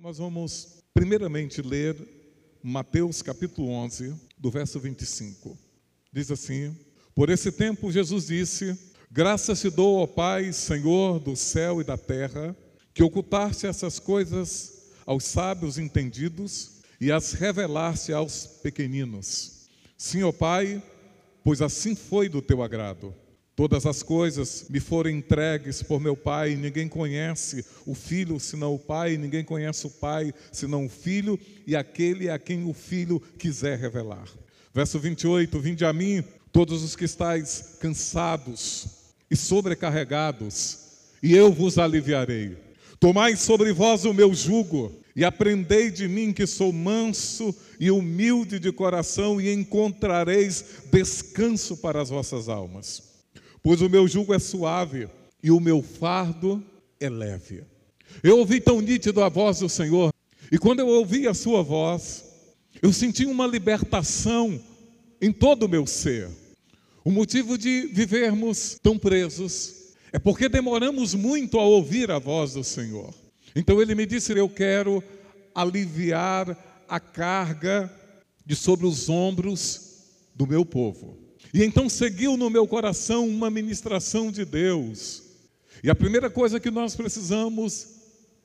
[0.00, 1.96] Nós vamos primeiramente ler
[2.62, 5.58] Mateus capítulo 11, do verso 25.
[6.12, 6.76] Diz assim:
[7.16, 8.78] Por esse tempo Jesus disse:
[9.10, 12.56] Graças te dou, ó Pai, Senhor do céu e da terra,
[12.94, 19.68] que ocultaste essas coisas aos sábios entendidos e as revelaste aos pequeninos.
[19.96, 20.80] Sim, ó Pai,
[21.42, 23.12] pois assim foi do teu agrado.
[23.58, 28.78] Todas as coisas me foram entregues por meu Pai, ninguém conhece o Filho senão o
[28.78, 31.36] Pai, ninguém conhece o Pai senão o Filho
[31.66, 34.28] e aquele a quem o Filho quiser revelar.
[34.72, 38.86] Verso 28: Vinde a mim, todos os que estáis cansados
[39.28, 40.78] e sobrecarregados,
[41.20, 42.56] e eu vos aliviarei.
[43.00, 48.60] Tomai sobre vós o meu jugo e aprendei de mim que sou manso e humilde
[48.60, 53.08] de coração, e encontrareis descanso para as vossas almas
[53.62, 55.08] pois o meu jugo é suave
[55.42, 56.62] e o meu fardo
[57.00, 57.64] é leve.
[58.22, 60.12] Eu ouvi tão nítido a voz do Senhor,
[60.50, 62.24] e quando eu ouvi a sua voz,
[62.80, 64.60] eu senti uma libertação
[65.20, 66.28] em todo o meu ser.
[67.04, 72.64] O motivo de vivermos tão presos é porque demoramos muito a ouvir a voz do
[72.64, 73.12] Senhor.
[73.54, 75.02] Então ele me disse: Eu quero
[75.54, 76.56] aliviar
[76.88, 77.92] a carga
[78.44, 81.17] de sobre os ombros do meu povo.
[81.52, 85.22] E então seguiu no meu coração uma ministração de Deus.
[85.82, 87.86] E a primeira coisa que nós precisamos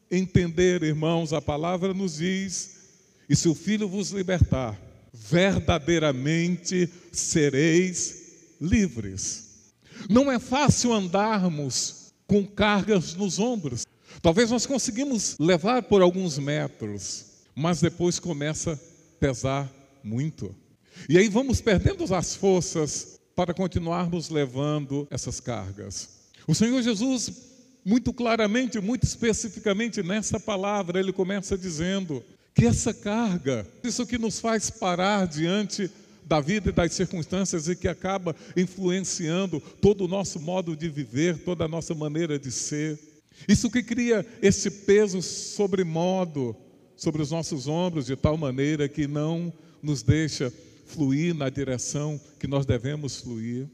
[0.10, 2.78] entender, irmãos, a palavra nos diz:
[3.28, 4.80] e se o Filho vos libertar,
[5.14, 8.24] verdadeiramente sereis
[8.60, 9.74] livres.
[10.10, 13.86] Não é fácil andarmos com cargas nos ombros.
[14.22, 19.72] Talvez nós conseguimos levar por alguns metros, mas depois começa a pesar
[20.04, 20.56] muito.
[21.10, 26.10] E aí vamos perdendo as forças para continuarmos levando essas cargas.
[26.48, 27.32] O Senhor Jesus,
[27.84, 34.40] muito claramente, muito especificamente nessa palavra, ele começa dizendo que essa carga, isso que nos
[34.40, 35.90] faz parar diante
[36.26, 41.38] da vida e das circunstâncias e que acaba influenciando todo o nosso modo de viver,
[41.40, 43.00] toda a nossa maneira de ser.
[43.48, 46.56] Isso que cria esse peso sobre modo
[46.96, 50.54] sobre os nossos ombros de tal maneira que não nos deixa
[50.94, 53.68] fluir na direção que nós devemos fluir.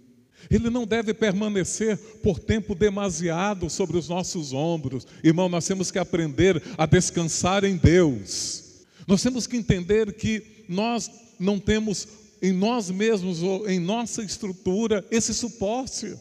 [0.50, 5.06] Ele não deve permanecer por tempo demasiado sobre os nossos ombros.
[5.24, 8.86] Irmão, nós temos que aprender a descansar em Deus.
[9.06, 11.10] Nós temos que entender que nós
[11.40, 12.08] não temos
[12.42, 16.16] em nós mesmos ou em nossa estrutura esse suporte.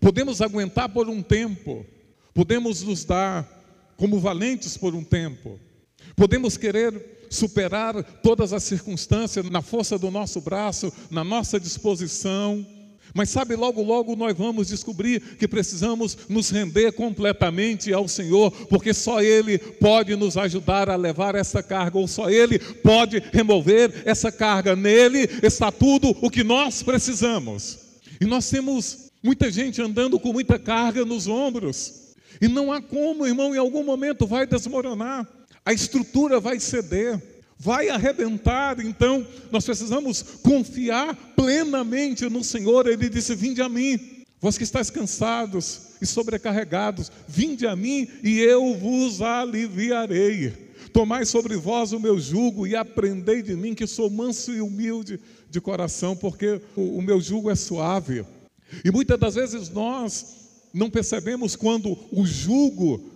[0.00, 1.84] Podemos aguentar por um tempo,
[2.34, 3.46] podemos nos dar
[3.96, 5.60] como valentes por um tempo,
[6.16, 12.66] podemos querer superar todas as circunstâncias na força do nosso braço, na nossa disposição.
[13.14, 18.92] Mas sabe, logo, logo nós vamos descobrir que precisamos nos render completamente ao Senhor, porque
[18.92, 24.30] só Ele pode nos ajudar a levar essa carga, ou só Ele pode remover essa
[24.30, 24.76] carga.
[24.76, 27.78] Nele está tudo o que nós precisamos.
[28.20, 33.26] E nós temos muita gente andando com muita carga nos ombros, e não há como,
[33.26, 35.26] irmão, em algum momento vai desmoronar
[35.70, 37.22] a estrutura vai ceder,
[37.56, 38.80] vai arrebentar.
[38.84, 42.88] Então, nós precisamos confiar plenamente no Senhor.
[42.88, 48.40] Ele disse: Vinde a mim, vós que estáis cansados e sobrecarregados, vinde a mim e
[48.40, 50.70] eu vos aliviarei.
[50.92, 55.20] Tomai sobre vós o meu jugo e aprendei de mim, que sou manso e humilde
[55.48, 58.24] de coração, porque o, meu jugo é suave.
[58.84, 60.40] E muitas das vezes nós
[60.74, 63.09] não percebemos quando o jugo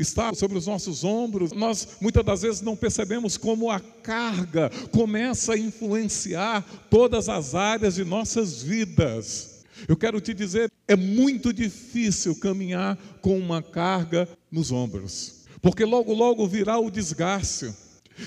[0.00, 5.54] está sobre os nossos ombros, nós muitas das vezes não percebemos como a carga começa
[5.54, 9.60] a influenciar todas as áreas de nossas vidas.
[9.88, 16.12] Eu quero te dizer, é muito difícil caminhar com uma carga nos ombros, porque logo
[16.12, 17.72] logo virá o desgaste.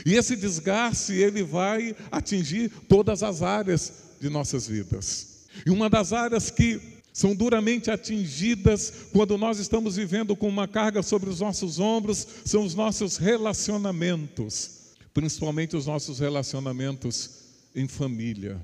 [0.06, 5.46] E esse desgaste ele vai atingir todas as áreas de nossas vidas.
[5.66, 11.04] E uma das áreas que são duramente atingidas quando nós estamos vivendo com uma carga
[11.04, 17.30] sobre os nossos ombros, são os nossos relacionamentos, principalmente os nossos relacionamentos
[17.76, 18.60] em família.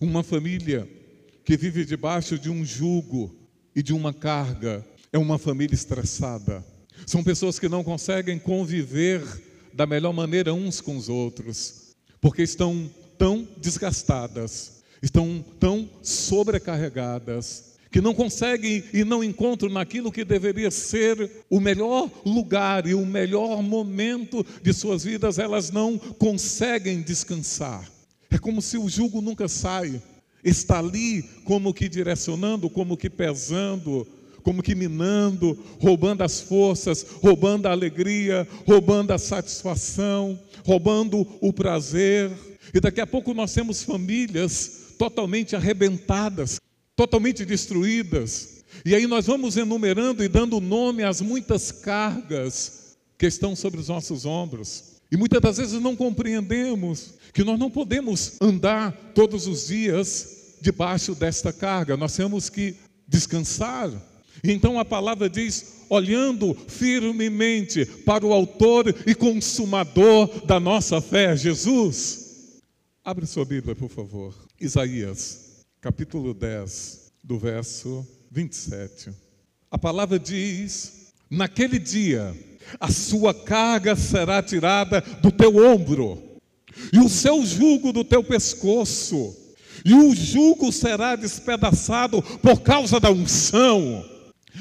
[0.00, 0.88] Uma família
[1.44, 3.32] que vive debaixo de um jugo
[3.74, 6.64] e de uma carga é uma família estressada.
[7.06, 9.22] São pessoas que não conseguem conviver
[9.72, 18.00] da melhor maneira uns com os outros, porque estão tão desgastadas, estão tão sobrecarregadas que
[18.00, 23.62] não conseguem e não encontram naquilo que deveria ser o melhor lugar e o melhor
[23.62, 27.86] momento de suas vidas, elas não conseguem descansar.
[28.30, 30.00] É como se o jugo nunca sai,
[30.42, 34.06] está ali como que direcionando, como que pesando,
[34.42, 42.30] como que minando, roubando as forças, roubando a alegria, roubando a satisfação, roubando o prazer.
[42.72, 46.58] E daqui a pouco nós temos famílias totalmente arrebentadas,
[46.96, 48.64] totalmente destruídas.
[48.84, 53.88] E aí nós vamos enumerando e dando nome às muitas cargas que estão sobre os
[53.88, 54.92] nossos ombros.
[55.10, 61.14] E muitas das vezes não compreendemos que nós não podemos andar todos os dias debaixo
[61.14, 63.90] desta carga, nós temos que descansar.
[64.42, 72.60] Então a palavra diz: olhando firmemente para o Autor e Consumador da nossa fé, Jesus.
[73.04, 74.34] Abre sua Bíblia, por favor.
[74.60, 75.51] Isaías,
[75.82, 79.10] capítulo 10, do verso 27.
[79.68, 82.32] A palavra diz: Naquele dia,
[82.78, 86.22] a sua carga será tirada do teu ombro,
[86.92, 89.36] e o seu jugo do teu pescoço,
[89.84, 94.08] e o jugo será despedaçado por causa da unção.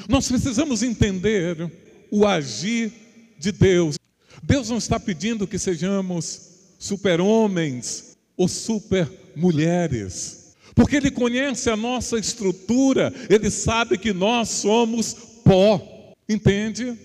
[0.09, 1.71] Nós precisamos entender
[2.09, 2.91] o agir
[3.37, 3.95] de Deus.
[4.41, 10.40] Deus não está pedindo que sejamos super-homens ou super-mulheres,
[10.75, 15.13] porque Ele conhece a nossa estrutura, Ele sabe que nós somos
[15.43, 16.97] pó, entende?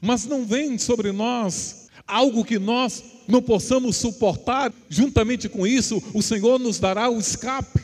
[0.00, 6.22] Mas não vem sobre nós algo que nós não possamos suportar, juntamente com isso, o
[6.22, 7.80] Senhor nos dará o escape,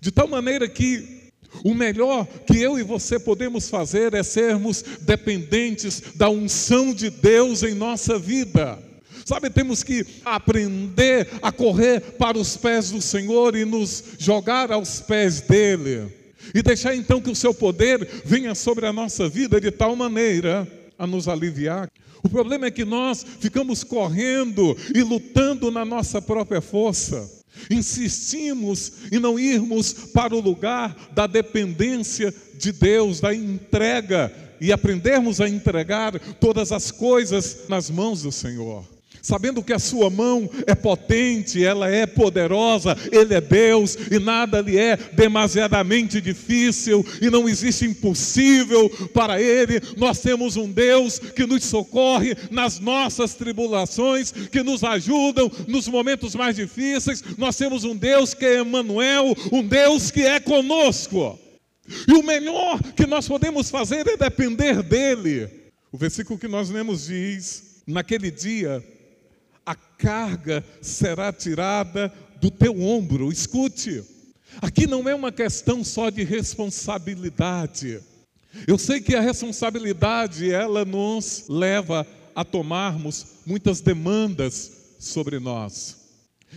[0.00, 1.16] de tal maneira que
[1.64, 7.62] o melhor que eu e você podemos fazer é sermos dependentes da unção de Deus
[7.62, 8.78] em nossa vida.
[9.26, 15.00] Sabe, temos que aprender a correr para os pés do Senhor e nos jogar aos
[15.00, 16.06] pés dele.
[16.54, 20.64] E deixar então que o seu poder venha sobre a nossa vida de tal maneira
[20.96, 21.90] a nos aliviar.
[22.22, 27.28] O problema é que nós ficamos correndo e lutando na nossa própria força.
[27.68, 35.40] Insistimos em não irmos para o lugar da dependência de Deus, da entrega e aprendermos
[35.40, 40.74] a entregar todas as coisas nas mãos do Senhor sabendo que a sua mão é
[40.74, 47.48] potente, ela é poderosa, Ele é Deus e nada lhe é demasiadamente difícil e não
[47.48, 49.80] existe impossível para Ele.
[49.96, 56.34] Nós temos um Deus que nos socorre nas nossas tribulações, que nos ajudam nos momentos
[56.34, 57.22] mais difíceis.
[57.36, 61.38] Nós temos um Deus que é Emmanuel, um Deus que é conosco.
[62.08, 65.48] E o melhor que nós podemos fazer é depender dele.
[65.92, 68.84] O versículo que nós lemos diz: Naquele dia
[69.66, 73.32] a carga será tirada do teu ombro.
[73.32, 74.04] Escute,
[74.62, 78.00] aqui não é uma questão só de responsabilidade.
[78.66, 85.96] Eu sei que a responsabilidade ela nos leva a tomarmos muitas demandas sobre nós.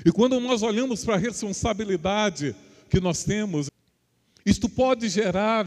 [0.05, 2.55] E quando nós olhamos para a responsabilidade
[2.89, 3.69] que nós temos,
[4.45, 5.65] isto pode gerar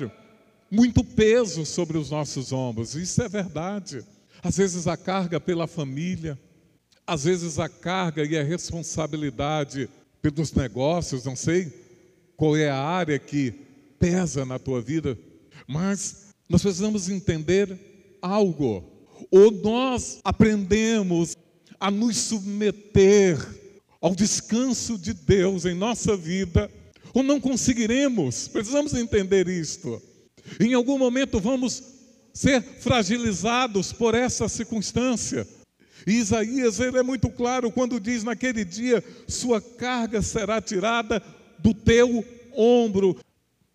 [0.71, 2.95] muito peso sobre os nossos ombros.
[2.95, 4.03] Isso é verdade.
[4.43, 6.39] Às vezes a carga pela família,
[7.07, 9.89] às vezes a carga e a responsabilidade
[10.21, 11.73] pelos negócios, não sei
[12.37, 13.53] qual é a área que
[13.99, 15.19] pesa na tua vida,
[15.67, 17.79] mas nós precisamos entender
[18.21, 18.85] algo.
[19.31, 21.37] Ou nós aprendemos
[21.79, 23.39] a nos submeter
[24.01, 26.71] ao descanso de Deus em nossa vida,
[27.15, 28.49] ou não conseguiremos.
[28.49, 30.01] Precisamos entender isto.
[30.61, 31.83] Em algum momento vamos
[32.33, 35.47] ser fragilizados por essa circunstância.
[36.07, 41.23] E Isaías ele é muito claro quando diz naquele dia sua carga será tirada
[41.59, 42.25] do teu
[42.57, 43.17] ombro.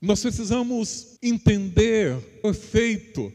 [0.02, 3.32] Nós precisamos entender o efeito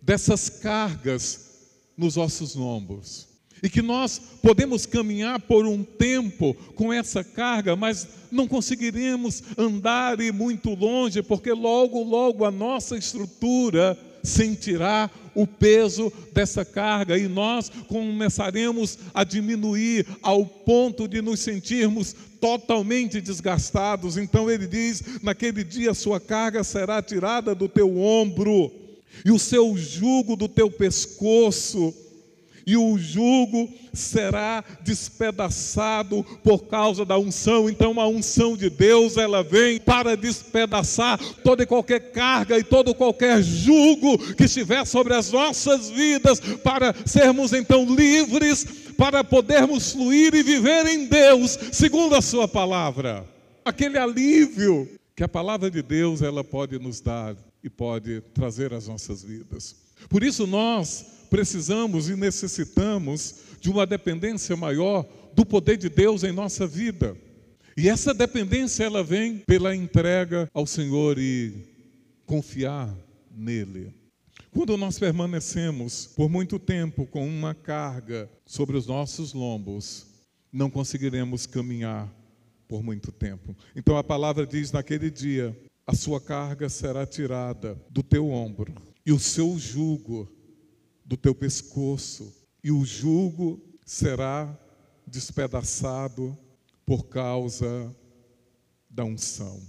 [0.00, 1.52] dessas cargas
[1.96, 3.28] nos nossos ombros.
[3.62, 10.20] E que nós podemos caminhar por um tempo com essa carga, mas não conseguiremos andar
[10.20, 17.26] e muito longe, porque logo, logo a nossa estrutura sentirá o peso dessa carga e
[17.26, 24.16] nós começaremos a diminuir ao ponto de nos sentirmos totalmente desgastados.
[24.16, 28.70] Então ele diz: naquele dia sua carga será tirada do teu ombro
[29.24, 31.94] e o seu jugo do teu pescoço
[32.66, 37.68] e o jugo será despedaçado por causa da unção.
[37.68, 42.94] Então a unção de Deus, ela vem para despedaçar toda e qualquer carga e todo
[42.94, 48.64] qualquer jugo que estiver sobre as nossas vidas, para sermos então livres,
[48.96, 53.24] para podermos fluir e viver em Deus, segundo a sua palavra.
[53.64, 58.88] Aquele alívio que a palavra de Deus ela pode nos dar e pode trazer às
[58.88, 59.76] nossas vidas.
[60.08, 66.32] Por isso nós precisamos e necessitamos de uma dependência maior do poder de Deus em
[66.32, 67.16] nossa vida.
[67.76, 71.54] E essa dependência ela vem pela entrega ao Senhor e
[72.26, 72.94] confiar
[73.34, 73.94] nele.
[74.50, 80.06] Quando nós permanecemos por muito tempo com uma carga sobre os nossos lombos,
[80.52, 82.12] não conseguiremos caminhar
[82.68, 83.56] por muito tempo.
[83.74, 85.56] Então a palavra diz: naquele dia,
[85.86, 90.30] a sua carga será tirada do teu ombro, e o seu jugo
[91.04, 92.32] do teu pescoço,
[92.62, 94.58] e o jugo será
[95.06, 96.36] despedaçado
[96.86, 97.94] por causa
[98.88, 99.60] da unção.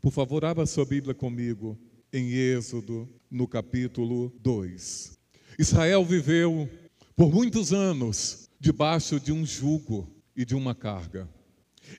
[0.00, 1.78] Por favor, abra sua Bíblia comigo
[2.12, 5.18] em Êxodo, no capítulo 2.
[5.58, 6.68] Israel viveu
[7.14, 11.28] por muitos anos debaixo de um jugo e de uma carga.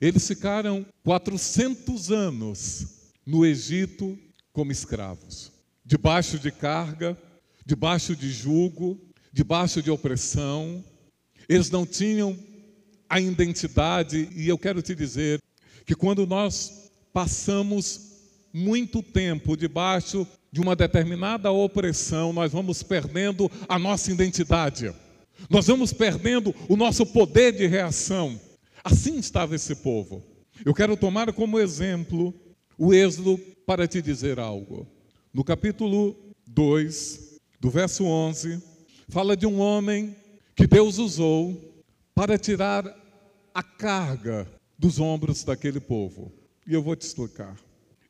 [0.00, 4.18] Eles ficaram 400 anos no Egito
[4.52, 5.52] como escravos,
[5.88, 7.16] debaixo de carga,
[7.64, 9.00] debaixo de jugo,
[9.32, 10.84] debaixo de opressão.
[11.48, 12.38] Eles não tinham
[13.08, 15.40] a identidade, e eu quero te dizer
[15.86, 18.18] que quando nós passamos
[18.52, 24.94] muito tempo debaixo de uma determinada opressão, nós vamos perdendo a nossa identidade,
[25.48, 28.38] nós vamos perdendo o nosso poder de reação.
[28.84, 30.22] Assim estava esse povo.
[30.66, 32.34] Eu quero tomar como exemplo
[32.76, 34.97] o Êxodo para te dizer algo.
[35.38, 36.16] No capítulo
[36.48, 38.60] 2, do verso 11,
[39.08, 40.16] fala de um homem
[40.56, 41.80] que Deus usou
[42.12, 42.84] para tirar
[43.54, 46.32] a carga dos ombros daquele povo.
[46.66, 47.56] E eu vou te explicar.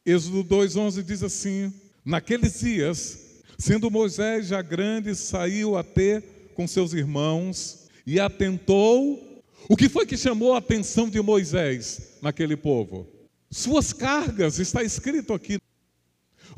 [0.06, 1.70] Êxodo 2:11 diz assim:
[2.02, 9.42] Naqueles dias, sendo Moisés já grande, saiu a ter com seus irmãos e atentou.
[9.68, 13.06] O que foi que chamou a atenção de Moisés naquele povo?
[13.50, 15.58] Suas cargas, está escrito aqui.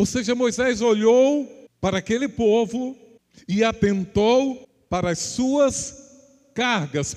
[0.01, 2.97] Ou seja, Moisés olhou para aquele povo
[3.47, 5.95] e atentou para as suas
[6.55, 7.15] cargas,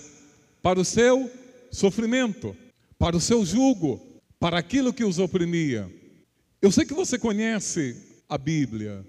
[0.61, 1.31] para o seu
[1.71, 2.53] sofrimento,
[2.99, 4.01] para o seu jugo,
[4.37, 5.89] para aquilo que os oprimia.
[6.61, 7.95] Eu sei que você conhece
[8.27, 9.05] a Bíblia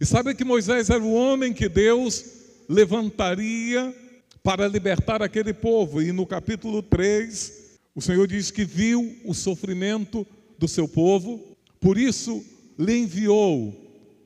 [0.00, 2.24] e sabe que Moisés era o homem que Deus
[2.66, 3.94] levantaria
[4.42, 10.26] para libertar aquele povo, e no capítulo 3, o Senhor diz que viu o sofrimento
[10.58, 12.42] do seu povo, por isso
[12.78, 13.74] lhe enviou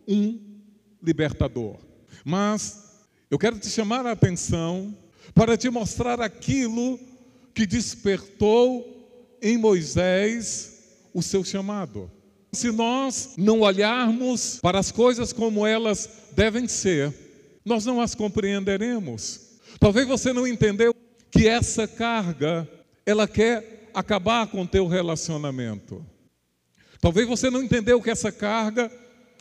[0.07, 0.39] um
[1.03, 1.79] libertador.
[2.25, 4.97] Mas eu quero te chamar a atenção
[5.35, 6.99] para te mostrar aquilo
[7.55, 10.73] que despertou em Moisés
[11.15, 12.11] o seu chamado.
[12.53, 17.13] Se nós não olharmos para as coisas como elas devem ser,
[17.65, 19.59] nós não as compreenderemos.
[19.81, 20.95] Talvez você não entendeu
[21.31, 22.69] que essa carga,
[23.07, 26.05] ela quer acabar com o teu relacionamento.
[27.03, 28.91] Talvez você não entendeu que essa carga,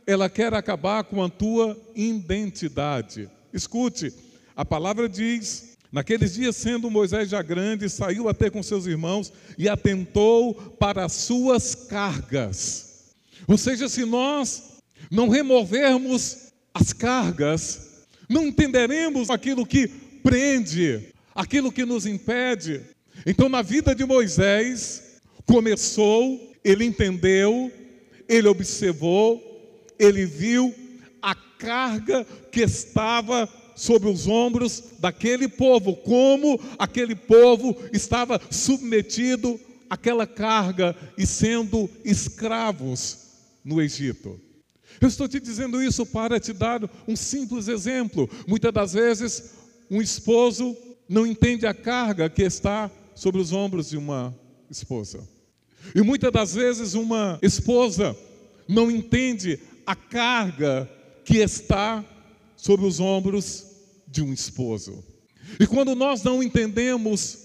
[0.06, 3.30] ela quer acabar com a tua identidade.
[3.54, 4.14] Escute,
[4.56, 9.68] a palavra diz Naqueles dias, sendo Moisés já grande, saiu até com seus irmãos e
[9.68, 13.12] atentou para as suas cargas.
[13.46, 14.80] Ou seja, se nós
[15.12, 19.86] não removermos as cargas, não entenderemos aquilo que
[20.24, 22.82] prende, aquilo que nos impede.
[23.26, 25.11] Então, na vida de Moisés,
[25.52, 27.70] começou, ele entendeu,
[28.28, 29.42] ele observou,
[30.00, 30.74] ele viu
[31.22, 40.26] a carga que estava sobre os ombros daquele povo, como aquele povo estava submetido àquela
[40.26, 43.18] carga e sendo escravos
[43.64, 44.40] no Egito.
[45.02, 48.30] Eu estou te dizendo isso para te dar um simples exemplo.
[48.48, 49.52] Muitas das vezes,
[49.90, 50.78] um esposo
[51.10, 54.34] não entende a carga que está sobre os ombros de uma
[54.70, 55.28] esposa.
[55.96, 58.16] E muitas das vezes, uma esposa
[58.68, 60.90] não entende a carga
[61.26, 62.04] que está
[62.56, 63.66] sobre os ombros
[64.08, 65.04] de um esposo.
[65.60, 67.38] E quando nós não entendemos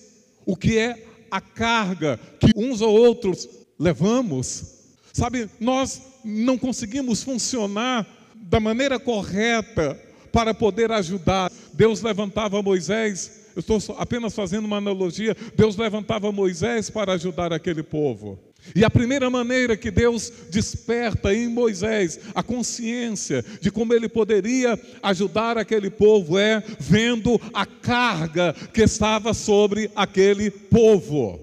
[0.44, 4.64] o que é a carga que uns ou outros levamos,
[5.12, 10.00] sabe, nós não conseguimos funcionar da maneira correta
[10.32, 11.50] para poder ajudar.
[11.72, 17.82] Deus levantava Moisés, eu estou apenas fazendo uma analogia, Deus levantava Moisés para ajudar aquele
[17.82, 18.38] povo.
[18.74, 24.78] E a primeira maneira que Deus desperta em Moisés a consciência de como ele poderia
[25.02, 31.40] ajudar aquele povo é vendo a carga que estava sobre aquele povo.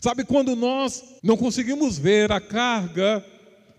[0.00, 3.24] Sabe quando nós não conseguimos ver a carga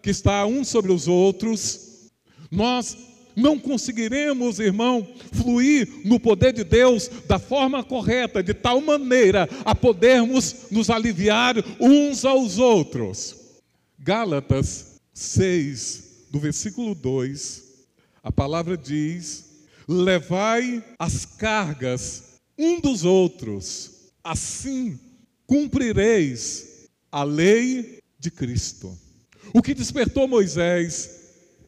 [0.02, 2.10] que está uns sobre os outros,
[2.52, 2.98] nós
[3.38, 9.76] não conseguiremos, irmão, fluir no poder de Deus da forma correta, de tal maneira a
[9.76, 13.36] podermos nos aliviar uns aos outros.
[14.00, 17.64] Gálatas 6, do versículo 2,
[18.24, 19.46] a palavra diz:
[19.88, 25.00] Levai as cargas um dos outros, assim
[25.46, 28.98] cumprireis a lei de Cristo.
[29.54, 31.18] O que despertou Moisés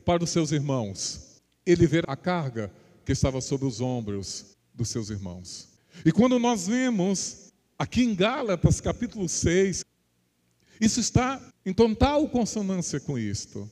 [0.04, 1.29] para os seus irmãos,
[1.72, 2.72] ele vê a carga
[3.06, 5.70] que estava sobre os ombros dos seus irmãos.
[6.04, 9.86] E quando nós vemos aqui em Gálatas, capítulo 6,
[10.82, 13.70] isso está em total consonância com isto.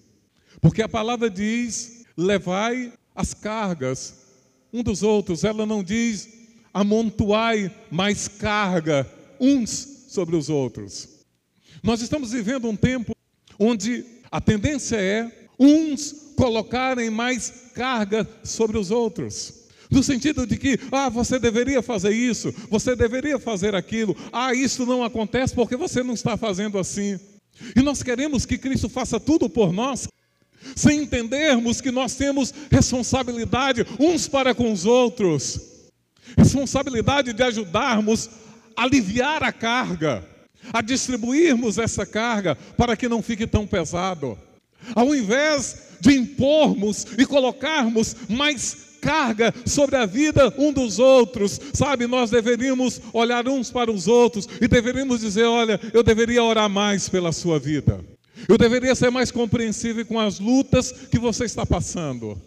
[0.62, 4.16] Porque a palavra diz: levai as cargas
[4.72, 5.44] um dos outros.
[5.44, 6.30] Ela não diz
[6.74, 11.10] amontoai mais carga uns sobre os outros.
[11.82, 13.16] Nós estamos vivendo um tempo
[13.58, 19.66] onde a tendência é uns colocarem mais carga sobre os outros.
[19.90, 24.86] No sentido de que, ah, você deveria fazer isso, você deveria fazer aquilo, ah, isso
[24.86, 27.20] não acontece porque você não está fazendo assim.
[27.76, 30.08] E nós queremos que Cristo faça tudo por nós,
[30.76, 35.60] sem entendermos que nós temos responsabilidade uns para com os outros,
[36.38, 38.30] responsabilidade de ajudarmos
[38.76, 40.24] a aliviar a carga,
[40.72, 44.38] a distribuirmos essa carga para que não fique tão pesado.
[44.96, 52.08] Ao invés de impormos e colocarmos mais carga sobre a vida um dos outros, sabe?
[52.08, 57.08] Nós deveríamos olhar uns para os outros e deveríamos dizer: olha, eu deveria orar mais
[57.08, 58.04] pela sua vida,
[58.48, 62.40] eu deveria ser mais compreensível com as lutas que você está passando.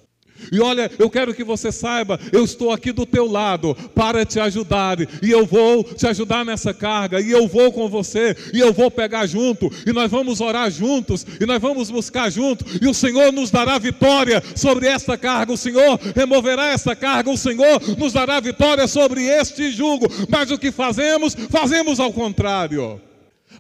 [0.53, 4.39] E olha, eu quero que você saiba, eu estou aqui do teu lado para te
[4.41, 8.73] ajudar, e eu vou te ajudar nessa carga, e eu vou com você, e eu
[8.73, 12.95] vou pegar junto, e nós vamos orar juntos, e nós vamos buscar junto, e o
[12.95, 18.13] Senhor nos dará vitória sobre esta carga, o Senhor removerá essa carga, o Senhor nos
[18.13, 20.07] dará vitória sobre este jugo.
[20.29, 21.35] Mas o que fazemos?
[21.49, 23.01] Fazemos ao contrário.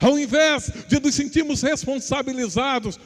[0.00, 2.99] Ao invés de nos sentirmos responsabilizados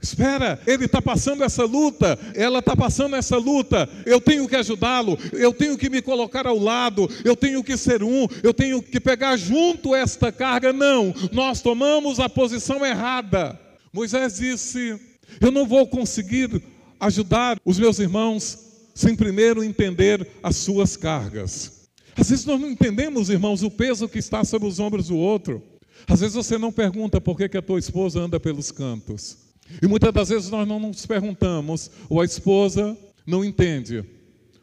[0.00, 5.18] Espera, ele está passando essa luta, ela está passando essa luta, eu tenho que ajudá-lo,
[5.32, 9.00] eu tenho que me colocar ao lado, eu tenho que ser um, eu tenho que
[9.00, 10.72] pegar junto esta carga.
[10.72, 13.58] Não, nós tomamos a posição errada.
[13.92, 15.00] Moisés disse:
[15.40, 16.62] Eu não vou conseguir
[17.00, 18.58] ajudar os meus irmãos
[18.94, 21.88] sem primeiro entender as suas cargas.
[22.16, 25.62] Às vezes nós não entendemos, irmãos, o peso que está sobre os ombros do outro.
[26.06, 29.45] Às vezes você não pergunta por que, que a tua esposa anda pelos cantos.
[29.82, 34.04] E muitas das vezes nós não nos perguntamos, ou a esposa não entende,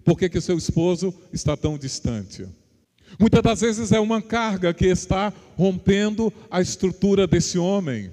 [0.04, 2.48] por que, que seu esposo está tão distante.
[3.20, 8.12] Muitas das vezes é uma carga que está rompendo a estrutura desse homem.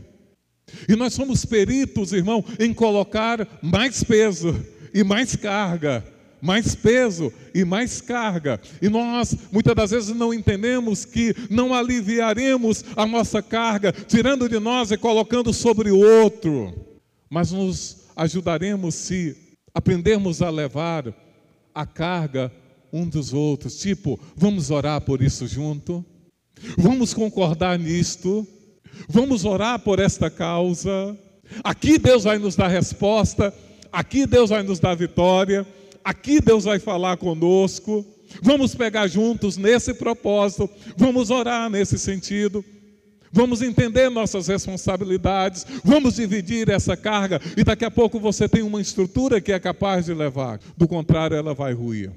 [0.89, 4.55] E nós somos peritos, irmão, em colocar mais peso
[4.93, 6.05] e mais carga
[6.41, 8.61] mais peso e mais carga.
[8.81, 14.59] E nós, muitas das vezes, não entendemos que não aliviaremos a nossa carga, tirando de
[14.59, 16.75] nós e colocando sobre o outro,
[17.29, 19.37] mas nos ajudaremos se
[19.75, 21.15] aprendermos a levar
[21.75, 22.53] a carga
[22.93, 23.79] um dos outros.
[23.79, 26.05] Tipo, vamos orar por isso junto?
[26.77, 28.47] Vamos concordar nisto?
[29.09, 31.17] Vamos orar por esta causa?
[31.65, 33.53] Aqui Deus vai nos dar resposta,
[33.93, 35.67] aqui Deus vai nos dar vitória
[36.05, 38.05] aqui Deus vai falar conosco.
[38.43, 42.65] Vamos pegar juntos nesse propósito, vamos orar nesse sentido.
[43.33, 48.81] Vamos entender nossas responsabilidades, vamos dividir essa carga e daqui a pouco você tem uma
[48.81, 52.11] estrutura que é capaz de levar, do contrário, ela vai ruir.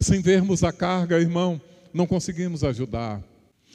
[0.00, 1.60] Sem vermos a carga, irmão,
[1.92, 3.20] não conseguimos ajudar.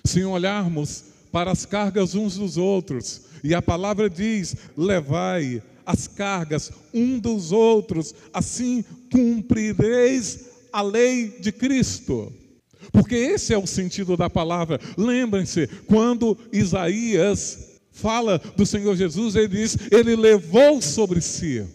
[0.06, 6.72] Sem olharmos para as cargas uns dos outros, e a palavra diz: levai as cargas
[6.94, 12.32] um dos outros, assim cumprireis a lei de Cristo.
[12.92, 14.80] Porque esse é o sentido da palavra.
[14.98, 21.66] Lembrem-se, quando Isaías fala do Senhor Jesus, ele diz: Ele levou sobre si.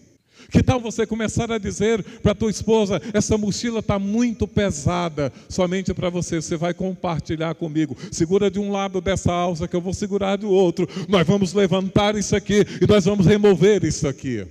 [0.49, 5.93] Que tal você começar a dizer para tua esposa: essa mochila está muito pesada, somente
[5.93, 7.97] para você, você vai compartilhar comigo.
[8.11, 10.87] Segura de um lado dessa alça que eu vou segurar do outro.
[11.07, 14.45] Nós vamos levantar isso aqui e nós vamos remover isso aqui.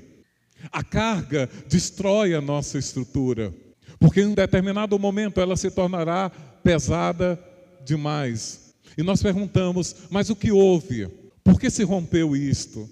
[0.73, 3.55] A carga destrói a nossa estrutura,
[3.99, 6.31] porque em um determinado momento ela se tornará
[6.63, 7.39] pesada
[7.85, 8.75] demais.
[8.99, 11.09] E nós perguntamos: mas o que houve?
[11.43, 12.89] Por que se rompeu isto?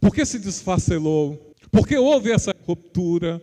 [0.00, 1.54] Por que se desfacelou?
[1.70, 3.40] Porque houve essa ruptura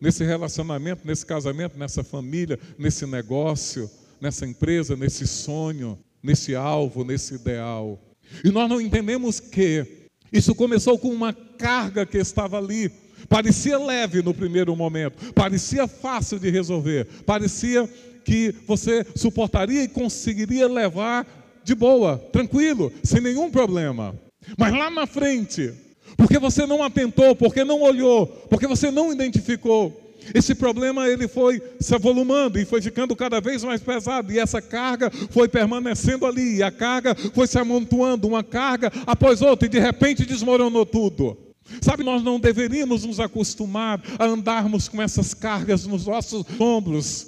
[0.00, 7.34] nesse relacionamento, nesse casamento, nessa família, nesse negócio, nessa empresa, nesse sonho, nesse alvo, nesse
[7.34, 7.98] ideal.
[8.44, 9.86] E nós não entendemos que
[10.32, 12.90] isso começou com uma carga que estava ali.
[13.28, 17.88] Parecia leve no primeiro momento, parecia fácil de resolver, parecia
[18.24, 21.26] que você suportaria e conseguiria levar
[21.64, 24.14] de boa, tranquilo, sem nenhum problema.
[24.58, 25.72] Mas lá na frente,
[26.16, 30.06] porque você não atentou, porque não olhou, porque você não identificou.
[30.34, 34.60] Esse problema ele foi se avolumando e foi ficando cada vez mais pesado e essa
[34.60, 39.70] carga foi permanecendo ali e a carga foi se amontoando uma carga após outra e
[39.70, 41.36] de repente desmoronou tudo.
[41.80, 47.26] Sabe, nós não deveríamos nos acostumar a andarmos com essas cargas nos nossos ombros,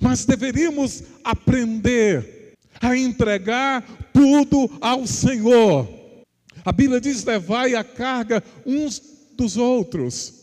[0.00, 6.03] mas deveríamos aprender a entregar tudo ao Senhor.
[6.64, 9.00] A Bíblia diz: levai a carga uns
[9.36, 10.42] dos outros.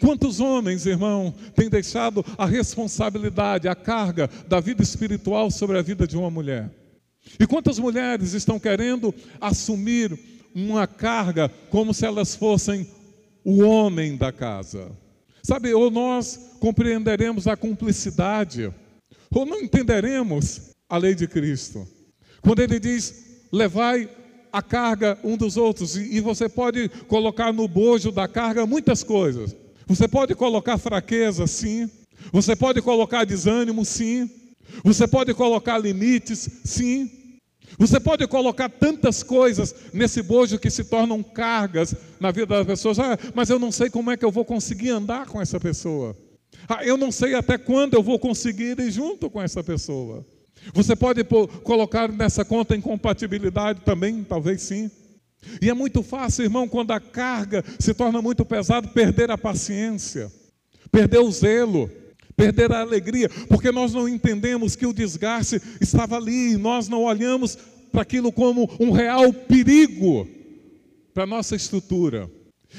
[0.00, 6.06] Quantos homens, irmão, têm deixado a responsabilidade, a carga da vida espiritual sobre a vida
[6.06, 6.70] de uma mulher?
[7.40, 10.18] E quantas mulheres estão querendo assumir
[10.54, 12.86] uma carga como se elas fossem
[13.44, 14.90] o homem da casa?
[15.42, 18.72] Sabe, ou nós compreenderemos a cumplicidade,
[19.30, 21.86] ou não entenderemos a lei de Cristo.
[22.42, 24.08] Quando ele diz, levai
[24.56, 29.54] a carga um dos outros, e você pode colocar no bojo da carga muitas coisas.
[29.86, 31.90] Você pode colocar fraqueza, sim.
[32.32, 34.30] Você pode colocar desânimo, sim.
[34.82, 37.10] Você pode colocar limites, sim.
[37.78, 42.98] Você pode colocar tantas coisas nesse bojo que se tornam cargas na vida das pessoas.
[42.98, 46.16] Ah, mas eu não sei como é que eu vou conseguir andar com essa pessoa.
[46.66, 50.24] Ah, eu não sei até quando eu vou conseguir ir junto com essa pessoa.
[50.72, 51.24] Você pode
[51.62, 54.90] colocar nessa conta incompatibilidade também, talvez sim.
[55.60, 60.30] E é muito fácil, irmão, quando a carga se torna muito pesada, perder a paciência,
[60.90, 61.90] perder o zelo,
[62.36, 67.56] perder a alegria, porque nós não entendemos que o desgaste estava ali, nós não olhamos
[67.90, 70.28] para aquilo como um real perigo
[71.14, 72.30] para a nossa estrutura.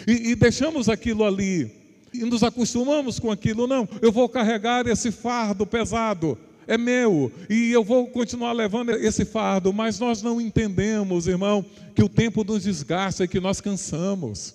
[0.06, 1.72] E, e deixamos aquilo ali,
[2.14, 7.72] e nos acostumamos com aquilo, não, eu vou carregar esse fardo pesado é meu e
[7.72, 12.64] eu vou continuar levando esse fardo, mas nós não entendemos, irmão, que o tempo nos
[12.64, 14.54] desgasta e que nós cansamos.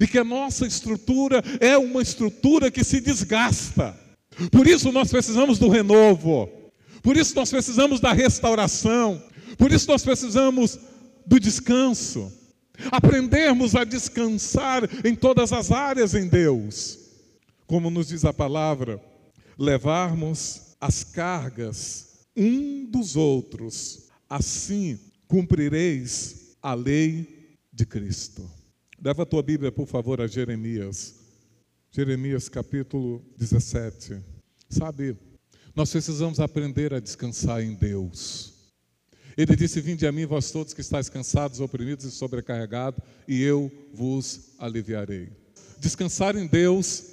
[0.00, 3.98] E que a nossa estrutura é uma estrutura que se desgasta.
[4.52, 6.48] Por isso nós precisamos do renovo.
[7.02, 9.22] Por isso nós precisamos da restauração.
[9.58, 10.78] Por isso nós precisamos
[11.26, 12.32] do descanso.
[12.90, 16.98] Aprendermos a descansar em todas as áreas em Deus.
[17.66, 19.00] Como nos diz a palavra,
[19.58, 28.48] levarmos as cargas um dos outros, assim cumprireis a lei de Cristo.
[29.02, 31.14] Leva a tua Bíblia, por favor, a Jeremias.
[31.90, 34.20] Jeremias capítulo 17.
[34.68, 35.16] Sabe,
[35.74, 38.54] nós precisamos aprender a descansar em Deus.
[39.36, 43.70] Ele disse: Vinde a mim, vós todos que estáis cansados, oprimidos e sobrecarregados, e eu
[43.92, 45.30] vos aliviarei.
[45.78, 47.04] Descansar em Deus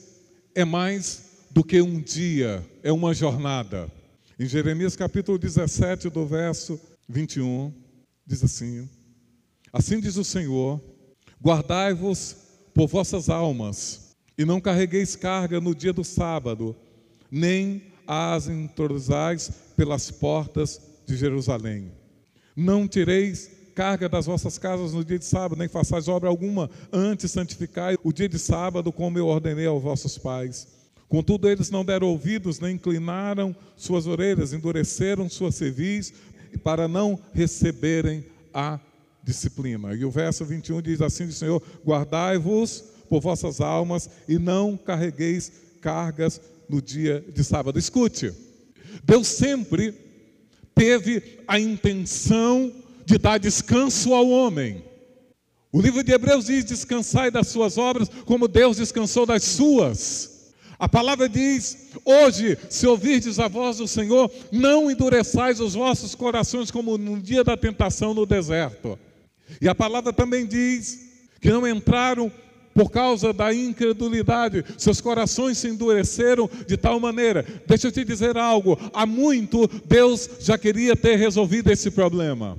[0.53, 1.26] é mais
[1.57, 3.91] do que um dia, é uma jornada.
[4.39, 7.73] Em Jeremias capítulo 17, do verso 21,
[8.27, 8.87] diz assim:
[9.73, 10.79] Assim diz o Senhor:
[11.43, 12.37] Guardai-vos
[12.75, 16.75] por vossas almas, e não carregueis carga no dia do sábado,
[17.31, 21.91] nem as introduzais pelas portas de Jerusalém.
[22.55, 27.31] Não tireis carga das vossas casas no dia de sábado, nem façais obra alguma, antes
[27.31, 30.76] santificai o dia de sábado, como eu ordenei aos vossos pais.
[31.09, 36.13] Contudo, eles não deram ouvidos, nem inclinaram suas orelhas, endureceram sua cerviz,
[36.63, 38.79] para não receberem a
[39.23, 39.93] disciplina.
[39.93, 46.41] E o verso 21 diz assim: Senhor, guardai-vos por vossas almas e não carregueis cargas
[46.67, 47.79] no dia de sábado.
[47.79, 48.33] Escute,
[49.03, 49.93] Deus sempre
[50.75, 52.71] teve a intenção
[53.05, 54.83] de dar descanso ao homem.
[55.71, 60.36] O livro de Hebreus diz: descansai das suas obras, como Deus descansou das suas.
[60.79, 66.69] A palavra diz: Hoje, se ouvirdes a voz do Senhor, não endureçais os vossos corações
[66.69, 68.97] como no dia da tentação no deserto.
[69.61, 70.99] E a palavra também diz
[71.41, 72.31] que não entraram
[72.73, 77.43] por causa da incredulidade, seus corações se endureceram de tal maneira.
[77.65, 82.55] Deixa eu te dizer algo: há muito Deus já queria ter resolvido esse problema.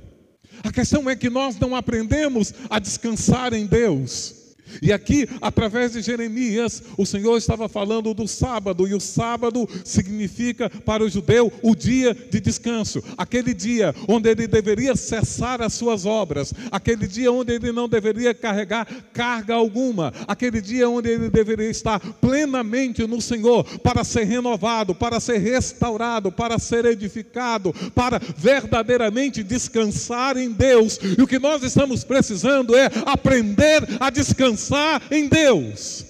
[0.61, 4.38] A questão é que nós não aprendemos a descansar em Deus.
[4.81, 10.69] E aqui, através de Jeremias, o Senhor estava falando do sábado, e o sábado significa
[10.69, 16.05] para o judeu o dia de descanso, aquele dia onde ele deveria cessar as suas
[16.05, 21.69] obras, aquele dia onde ele não deveria carregar carga alguma, aquele dia onde ele deveria
[21.69, 29.43] estar plenamente no Senhor para ser renovado, para ser restaurado, para ser edificado, para verdadeiramente
[29.43, 30.99] descansar em Deus.
[31.17, 36.05] E o que nós estamos precisando é aprender a descansar descansar em Deus.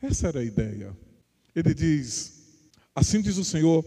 [0.00, 0.96] Essa era a ideia.
[1.54, 2.32] Ele diz:
[2.94, 3.84] Assim diz o Senhor: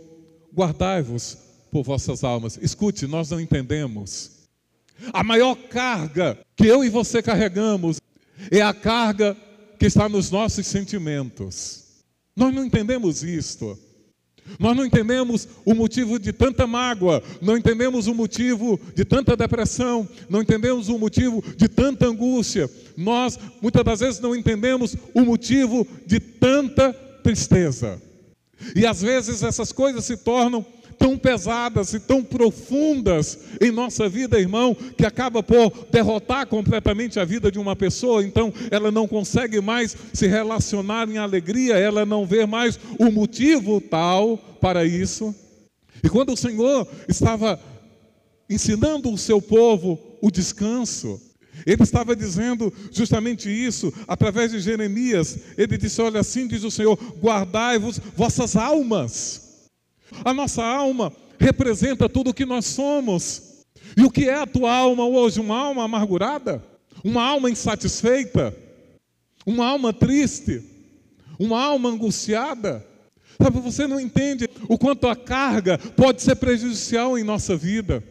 [0.53, 1.37] guardai-vos
[1.71, 2.59] por vossas almas.
[2.61, 4.43] Escute, nós não entendemos.
[5.11, 7.99] A maior carga que eu e você carregamos
[8.51, 9.35] é a carga
[9.79, 11.83] que está nos nossos sentimentos.
[12.35, 13.77] Nós não entendemos isto.
[14.59, 20.07] Nós não entendemos o motivo de tanta mágoa, não entendemos o motivo de tanta depressão,
[20.29, 22.69] não entendemos o motivo de tanta angústia.
[22.95, 28.01] Nós, muitas das vezes, não entendemos o motivo de tanta tristeza.
[28.75, 34.39] E às vezes essas coisas se tornam tão pesadas e tão profundas em nossa vida,
[34.39, 39.59] irmão, que acaba por derrotar completamente a vida de uma pessoa, então ela não consegue
[39.59, 45.33] mais se relacionar em alegria, ela não vê mais o motivo tal para isso.
[46.03, 47.59] E quando o Senhor estava
[48.49, 51.19] ensinando o seu povo o descanso,
[51.65, 55.37] ele estava dizendo justamente isso através de Jeremias.
[55.57, 59.52] Ele disse: Olha, assim diz o Senhor: guardai-vos vossas almas.
[60.23, 63.65] A nossa alma representa tudo o que nós somos.
[63.97, 65.39] E o que é a tua alma hoje?
[65.39, 66.63] Uma alma amargurada?
[67.03, 68.55] Uma alma insatisfeita?
[69.45, 70.63] Uma alma triste?
[71.37, 72.85] Uma alma angustiada?
[73.41, 78.03] Sabe, você não entende o quanto a carga pode ser prejudicial em nossa vida.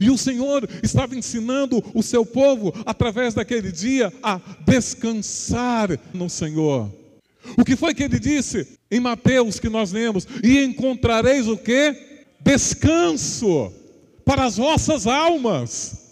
[0.00, 6.92] E o Senhor estava ensinando o seu povo, através daquele dia, a descansar no Senhor.
[7.56, 10.26] O que foi que ele disse em Mateus que nós lemos?
[10.42, 11.94] E encontrareis o que?
[12.40, 13.72] Descanso
[14.24, 16.08] para as vossas almas.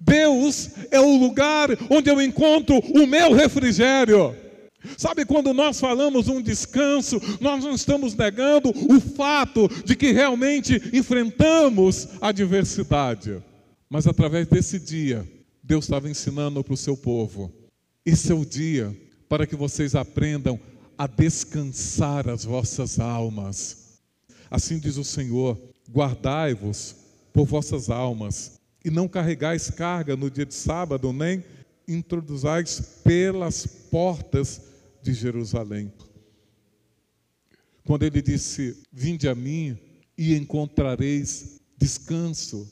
[0.00, 4.36] Deus é o lugar onde eu encontro o meu refrigério.
[4.96, 10.80] Sabe, quando nós falamos um descanso, nós não estamos negando o fato de que realmente
[10.92, 13.42] enfrentamos a adversidade.
[13.90, 15.28] Mas através desse dia,
[15.62, 17.52] Deus estava ensinando para o seu povo:
[18.06, 18.96] esse é o dia
[19.28, 20.58] para que vocês aprendam
[21.00, 24.02] a descansar as vossas almas.
[24.50, 25.58] Assim diz o Senhor:
[25.90, 26.94] guardai-vos
[27.32, 31.42] por vossas almas, e não carregais carga no dia de sábado, nem
[31.88, 34.60] introduzais pelas portas
[35.02, 35.90] de Jerusalém.
[37.82, 39.78] Quando ele disse: Vinde a mim
[40.18, 42.70] e encontrareis descanso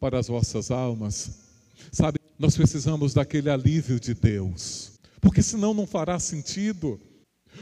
[0.00, 1.50] para as vossas almas.
[1.92, 7.00] Sabe, nós precisamos daquele alívio de Deus porque senão não fará sentido,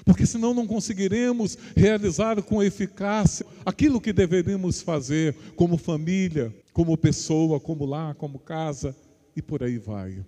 [0.05, 7.59] porque senão não conseguiremos realizar com eficácia aquilo que deveríamos fazer como família, como pessoa,
[7.59, 8.95] como lar, como casa
[9.35, 10.25] e por aí vai.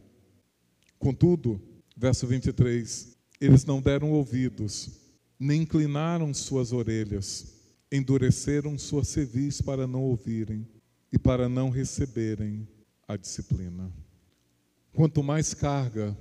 [0.99, 1.61] Contudo,
[1.97, 4.91] verso 23, eles não deram ouvidos,
[5.39, 7.55] nem inclinaram suas orelhas,
[7.91, 10.67] endureceram sua cerviz para não ouvirem
[11.13, 12.67] e para não receberem
[13.07, 13.91] a disciplina.
[14.93, 16.17] Quanto mais carga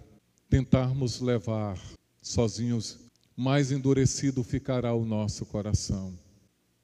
[0.50, 1.82] tentarmos levar
[2.22, 3.07] sozinhos,
[3.38, 6.18] mais endurecido ficará o nosso coração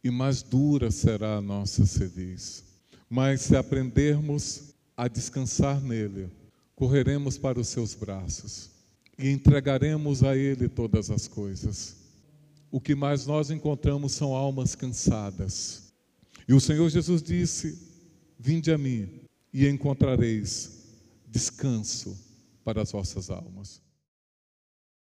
[0.03, 2.63] e mais dura será a nossa cerviz.
[3.09, 6.29] Mas se aprendermos a descansar nele,
[6.75, 8.69] correremos para os seus braços
[9.17, 11.95] e entregaremos a ele todas as coisas.
[12.69, 15.91] O que mais nós encontramos são almas cansadas.
[16.47, 17.79] E o Senhor Jesus disse:
[18.37, 20.83] Vinde a mim e encontrareis
[21.27, 22.15] descanso
[22.63, 23.81] para as vossas almas.